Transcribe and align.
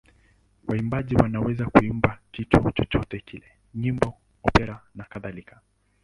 Waimbaji 0.67 1.15
wanaweza 1.15 1.65
kuimba 1.65 2.19
kitu 2.31 2.71
chochote 2.71 3.19
kile: 3.19 3.45
nyimbo, 3.75 4.13
opera 4.43 4.81
nakadhalika. 4.95 5.61